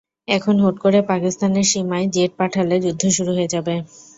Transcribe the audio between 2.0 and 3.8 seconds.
Jet পাঠালে যু্দ্ধ শুরু হয়ে যাবে।